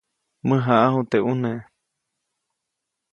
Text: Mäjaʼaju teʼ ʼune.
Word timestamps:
Mäjaʼaju 0.47 1.01
teʼ 1.09 1.21
ʼune. 1.25 1.51